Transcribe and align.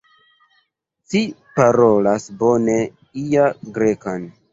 Ci 1.13 1.19
parolas 1.59 2.25
bone 2.39 2.79
la 3.35 3.45
Grekan. 3.77 4.27